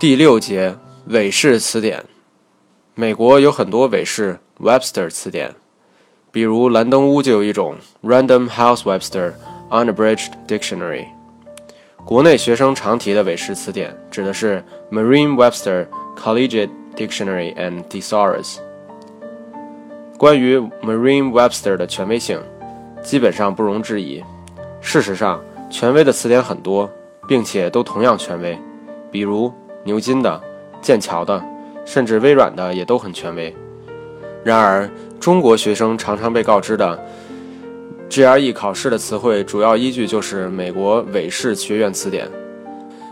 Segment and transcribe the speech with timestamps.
[0.00, 0.76] 第六节
[1.06, 2.04] 韦氏词典。
[2.94, 5.52] 美国有很多韦氏 Webster 词典，
[6.30, 7.74] 比如兰登屋就有一种
[8.04, 9.32] Random House Webster
[9.70, 11.06] Unabridged Dictionary。
[12.04, 18.58] 国内学生常提的韦氏词典指的是 Merriam-Webster Collegiate Dictionary and Thesaurus。
[20.16, 22.40] 关于 Merriam-Webster 的权威性，
[23.02, 24.22] 基本上不容置疑。
[24.80, 26.88] 事实上，权威的词典很多，
[27.26, 28.56] 并且都同样权威，
[29.10, 29.52] 比如
[29.84, 30.40] 牛津的、
[30.80, 31.42] 剑桥的。
[31.84, 33.56] 甚至微软的也都很权威。
[34.44, 37.02] 然而，中国学生常常被告知的
[38.10, 42.28] GRE 考试的词汇主要依据就是美国韦氏学院词典。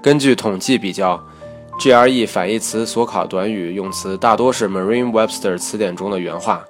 [0.00, 1.20] 根据统计比较
[1.80, 6.64] ，GRE 反义词所考短语用词大多是 Merriam-Webster 词典中的原话，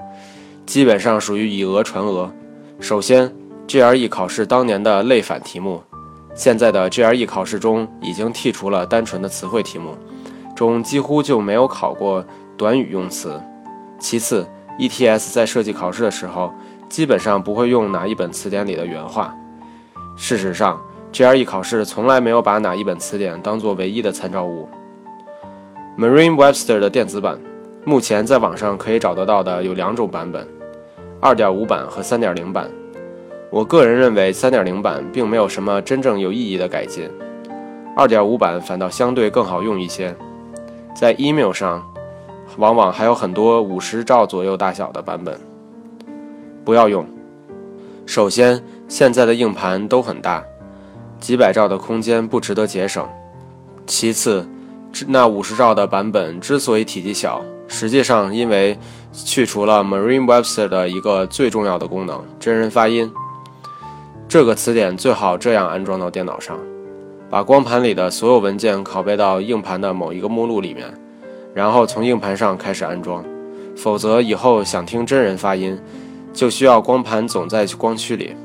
[0.65, 2.33] 基本上属于以讹传讹。
[2.81, 3.31] 首先
[3.69, 5.83] ，GRE 考试当年的类反题目，
[6.35, 9.97] 现在的 GRE 考试中已经剔除了单纯的词汇题目。
[10.55, 12.25] 中几乎就没有考过
[12.57, 13.41] 短语用词。
[13.99, 14.47] 其次
[14.79, 16.53] ，ETS 在设计考试的时候，
[16.89, 19.35] 基本上不会用哪一本词典里的原话。
[20.17, 20.79] 事实上
[21.13, 24.69] ，GRE 考试从来没有把哪一本词典当做唯一的参照物。
[25.99, 27.39] Merriam-Webster 的电子版，
[27.85, 30.47] 目前在网上可以找得到的有两种版本
[31.23, 32.71] ：2.5版和3.0版。
[33.51, 37.11] 我个人认为3.0版并没有什么真正有意义的改进
[37.97, 40.15] ，2.5版反倒相对更好用一些。
[40.95, 41.85] 在 email 上，
[42.59, 45.37] 往往还有很多五十兆左右大小的版本，
[46.65, 47.05] 不要用。
[48.07, 50.45] 首先，现在的硬盘都很大，
[51.19, 53.05] 几百兆的空间不值得节省。
[53.85, 54.49] 其次，
[55.09, 58.79] 那五十兆的版本之所以体积小，实际上因为
[59.13, 63.11] 去除了 Merriam-Webster 的一个最重要的功能——真人发音。
[64.31, 66.57] 这个词典最好这样安装到电脑上。
[67.29, 70.87] 把光盘里的所有文件拷贝到硬盘的某一个目录里面，
[71.53, 73.25] 然后从硬盘上开始安装。
[73.77, 75.77] 否则，以后想听真人发音，
[76.33, 78.37] 就需要光盘总在光驱里。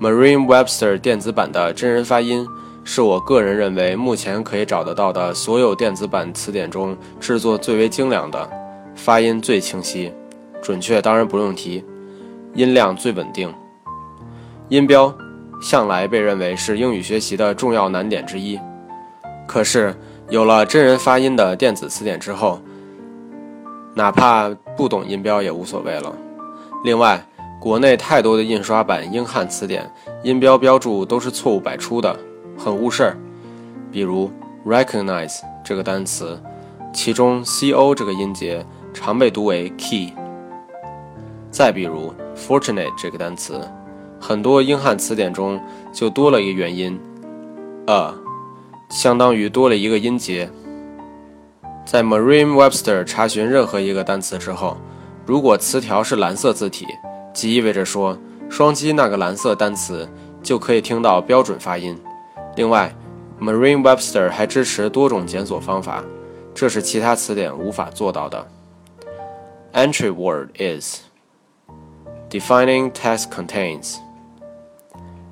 [0.00, 2.44] Merriam-Webster 电子版的真人发音
[2.82, 8.50] 是我个人认为目前可以找得到的所有电子版词典中制作最为精良的，
[8.96, 10.12] 发音最清晰，
[10.60, 11.84] 准确当然不用提，
[12.54, 13.54] 音量最稳定，
[14.68, 15.14] 音标。
[15.62, 18.60] 向来被认为是英语学习的重要难点之一，
[19.46, 19.94] 可是
[20.28, 22.60] 有了真人发音的电子词典之后，
[23.94, 26.12] 哪怕不懂音标也无所谓了。
[26.84, 27.24] 另外，
[27.58, 29.90] 国内太多的印刷版英汉词典
[30.22, 32.14] 音标标注都是错误百出的，
[32.58, 33.16] 很误事儿。
[33.90, 34.30] 比如
[34.66, 36.38] recognize 这个单词，
[36.92, 40.12] 其中 co 这个音节常被读为 key。
[41.50, 43.66] 再比如 fortunate 这个单词。
[44.26, 45.60] 很多英汉词典中
[45.92, 46.98] 就多了一个元音
[47.84, 48.14] ，a，
[48.88, 50.50] 相当于多了一个音节。
[51.84, 54.78] 在 Merriam-Webster 查询任何一个单词之后，
[55.26, 56.86] 如果词条是蓝色字体，
[57.34, 58.16] 即意味着说
[58.48, 60.08] 双击那个蓝色单词
[60.42, 61.94] 就可以听到标准发音。
[62.56, 62.96] 另外
[63.38, 66.02] ，Merriam-Webster 还支持多种检索方法，
[66.54, 68.48] 这是其他词典无法做到的。
[69.74, 71.00] Entry word is
[72.30, 73.96] defining text contains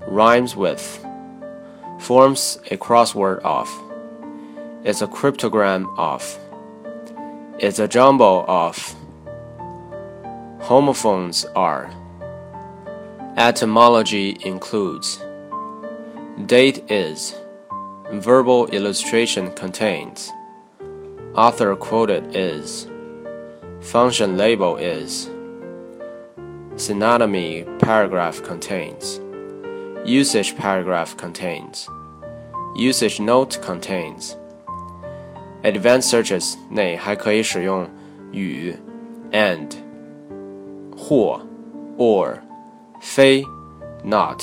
[0.06, 0.82] rhymes with,
[2.00, 3.68] forms a crossword of,
[4.84, 6.38] is a cryptogram of,
[7.58, 8.94] is a jumble of,
[10.60, 11.90] homophones are,
[13.36, 15.22] etymology includes,
[16.46, 17.34] date is,
[18.12, 20.30] verbal illustration contains,
[21.34, 22.88] author quoted is,
[23.80, 25.28] function label is,
[26.74, 29.20] synonymy paragraph contains.
[30.05, 31.87] Usage paragraph contains.
[32.75, 34.35] Usage note contains.
[35.63, 37.89] Advanced searches 内还可以使用
[38.31, 38.75] 与
[39.31, 39.67] and
[40.95, 41.41] 或
[41.97, 42.35] or
[43.01, 43.43] 非
[44.03, 44.41] not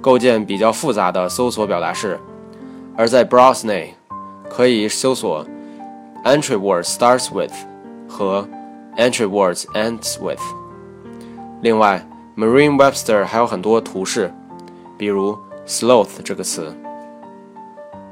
[0.00, 2.18] 构建比较复杂的搜索表达式，
[2.96, 3.94] 而在 browse 内
[4.48, 5.46] 可以搜索
[6.24, 7.52] entry word starts with
[8.08, 8.48] 和
[8.96, 10.40] entry words ends with。
[11.62, 12.04] 另外，
[12.36, 14.32] Merriam-Webster 还有很多图示。
[15.01, 16.71] 比如 sloth 这个词，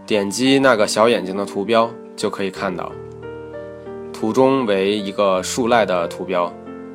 [0.07, 2.91] 点击那个小眼睛的图标就可以看到，
[4.11, 6.51] 图中为一个树赖的图标。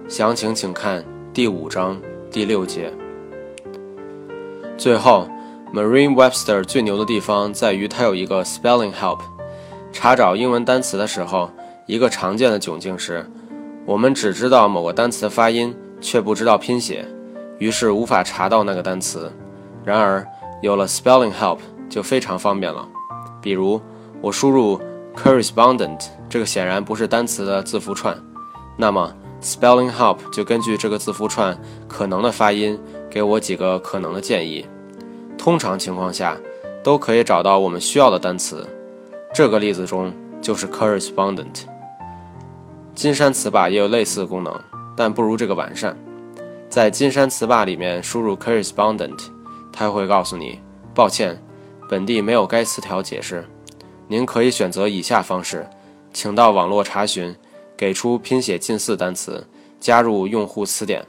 [0.08, 1.96] 详情请看第五章
[2.28, 2.92] 第六节。
[4.76, 5.28] 最后
[5.72, 9.20] ，Merriam-Webster 最牛的地方在于它有一个 spelling help。
[9.92, 11.48] 查找英文单词的时候，
[11.86, 13.24] 一个常见的窘境是，
[13.86, 17.06] 我们只知道某个单词的发音，却不知道拼写，
[17.60, 19.30] 于是无法查到那个单词。
[19.84, 20.26] 然而，
[20.62, 21.58] 有了 Spelling Help
[21.88, 22.88] 就非常方便了。
[23.42, 23.80] 比如，
[24.22, 24.80] 我输入
[25.14, 28.16] correspondent 这个显然不是单词的字符串，
[28.76, 34.66] 那么 Spelling Help 就根据这个字符串可能的发音，给我几个可能的建议。
[35.36, 36.36] 通常情况下，
[36.82, 38.66] 都可以找到我们需要的单词。
[39.34, 40.10] 这个例子中
[40.40, 41.64] 就是 correspondent。
[42.94, 44.58] 金山词霸也有类似的功能，
[44.96, 45.94] 但不如这个完善。
[46.70, 49.26] 在金山词霸里面输入 correspondent，
[49.76, 50.60] 他会告诉你，
[50.94, 51.36] 抱歉，
[51.90, 53.44] 本地没有该词条解释。
[54.06, 55.68] 您可以选择以下方式，
[56.12, 57.34] 请到网络查询，
[57.76, 59.44] 给出拼写近似单词，
[59.80, 61.04] 加入用户词典。